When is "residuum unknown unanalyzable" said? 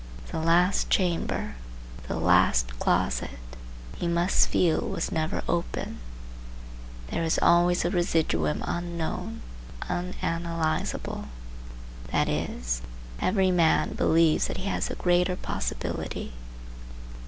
7.91-11.25